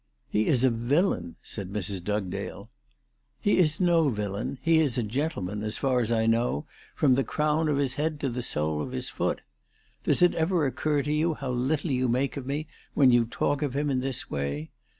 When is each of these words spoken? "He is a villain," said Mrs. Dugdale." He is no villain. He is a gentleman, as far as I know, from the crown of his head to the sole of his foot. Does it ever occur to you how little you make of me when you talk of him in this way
"He 0.27 0.47
is 0.47 0.63
a 0.63 0.71
villain," 0.71 1.35
said 1.43 1.71
Mrs. 1.71 2.03
Dugdale." 2.03 2.71
He 3.39 3.59
is 3.59 3.79
no 3.79 4.09
villain. 4.09 4.57
He 4.63 4.79
is 4.79 4.97
a 4.97 5.03
gentleman, 5.03 5.61
as 5.61 5.77
far 5.77 5.99
as 5.99 6.11
I 6.11 6.25
know, 6.25 6.65
from 6.95 7.13
the 7.13 7.23
crown 7.23 7.69
of 7.69 7.77
his 7.77 7.93
head 7.93 8.19
to 8.21 8.29
the 8.29 8.41
sole 8.41 8.81
of 8.81 8.93
his 8.93 9.09
foot. 9.09 9.41
Does 10.03 10.23
it 10.23 10.33
ever 10.33 10.65
occur 10.65 11.03
to 11.03 11.13
you 11.13 11.35
how 11.35 11.51
little 11.51 11.91
you 11.91 12.09
make 12.09 12.35
of 12.35 12.47
me 12.47 12.65
when 12.95 13.11
you 13.11 13.25
talk 13.25 13.61
of 13.61 13.75
him 13.75 13.91
in 13.91 13.99
this 13.99 14.27
way 14.27 14.71